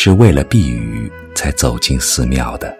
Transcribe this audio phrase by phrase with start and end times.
[0.00, 2.72] 是为了避雨才走进寺庙的。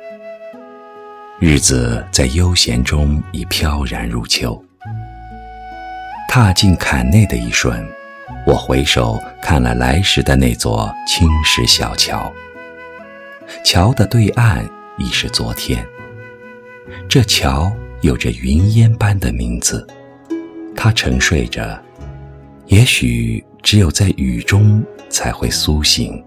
[1.41, 4.57] 日子在悠闲中已飘然入秋。
[6.29, 7.85] 踏进坎内的一瞬，
[8.47, 12.33] 我回首看了来时的那座青石小桥。
[13.65, 14.65] 桥的对岸
[14.97, 15.85] 已是昨天。
[17.09, 19.85] 这桥有着云烟般的名字，
[20.77, 21.83] 它沉睡着，
[22.67, 26.25] 也许只有在雨中才会苏醒。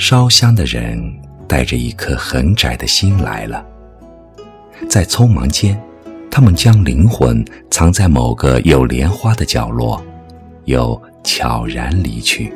[0.00, 0.98] 烧香的人
[1.46, 3.62] 带着一颗很窄的心来了，
[4.88, 5.78] 在匆忙间，
[6.30, 10.02] 他们将灵魂藏在某个有莲花的角落，
[10.64, 12.50] 又悄然离去。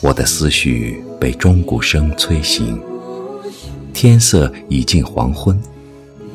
[0.00, 2.80] 我的思绪被钟鼓声催醒，
[3.92, 5.60] 天色已近黄昏，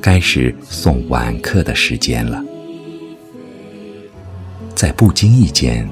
[0.02, 2.44] 该是送晚课的时间了。
[4.76, 5.90] 在不经意间。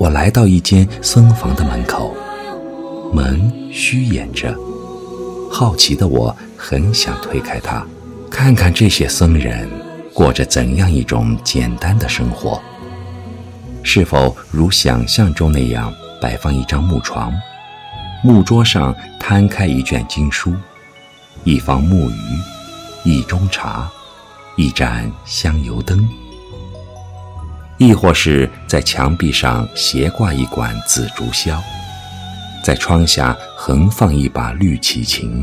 [0.00, 2.16] 我来到一间僧房的门口，
[3.12, 4.56] 门虚掩着。
[5.52, 7.86] 好奇的我很想推开它，
[8.30, 9.68] 看看这些僧人
[10.14, 12.58] 过着怎样一种简单的生活。
[13.82, 17.30] 是否如想象中那样摆放一张木床，
[18.24, 20.54] 木桌上摊开一卷经书，
[21.44, 22.14] 一方木鱼，
[23.04, 23.86] 一盅茶，
[24.56, 26.08] 一盏香油灯。
[27.80, 31.58] 亦或是在墙壁上斜挂一管紫竹箫，
[32.62, 35.42] 在窗下横放一把绿绮琴。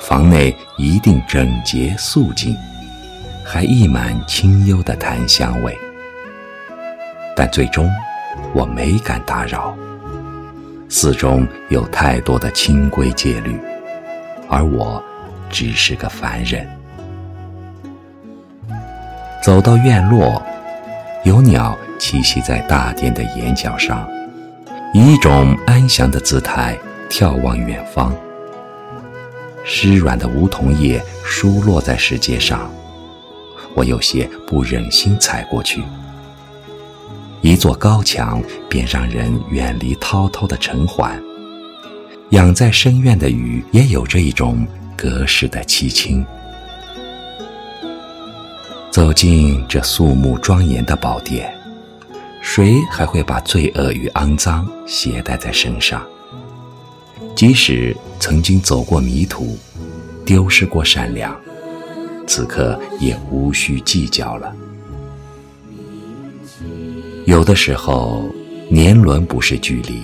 [0.00, 2.56] 房内一定整洁肃静，
[3.44, 5.76] 还溢满清幽的檀香味。
[7.36, 7.92] 但最终，
[8.54, 9.76] 我没敢打扰。
[10.88, 13.60] 寺中有太多的清规戒律，
[14.48, 15.04] 而我
[15.50, 16.66] 只是个凡人。
[19.42, 20.42] 走到院落。
[21.22, 24.08] 有鸟栖息在大殿的檐角上，
[24.94, 26.78] 以一种安详的姿态
[27.10, 28.16] 眺望远方。
[29.62, 32.72] 湿软的梧桐叶疏落在石阶上，
[33.74, 35.82] 我有些不忍心踩过去。
[37.42, 41.22] 一座高墙便让人远离滔滔的尘寰，
[42.30, 44.66] 养在深院的雨也有着一种
[44.96, 46.24] 隔世的凄清。
[48.90, 51.48] 走进这肃穆庄严的宝殿，
[52.42, 56.04] 谁还会把罪恶与肮脏携带在身上？
[57.36, 59.56] 即使曾经走过迷途，
[60.26, 61.34] 丢失过善良，
[62.26, 64.52] 此刻也无需计较了。
[67.26, 68.24] 有的时候，
[68.68, 70.02] 年轮不是距离，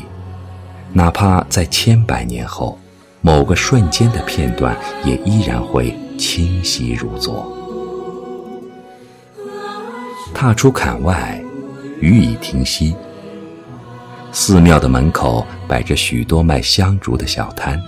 [0.93, 2.79] 哪怕在千百年后，
[3.21, 7.53] 某个瞬间的片段，也依然会清晰如昨。
[10.35, 11.43] 踏出坎外，
[12.01, 12.95] 雨已停息。
[14.33, 17.81] 寺庙的门口摆着许多卖香烛的小摊，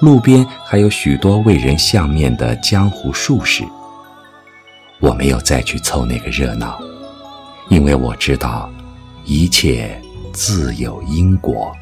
[0.00, 3.64] 路边还有许多为人相面的江湖术士。
[4.98, 6.78] 我没有再去凑那个热闹，
[7.68, 8.70] 因为我知道，
[9.24, 9.98] 一切
[10.32, 11.72] 自有因果。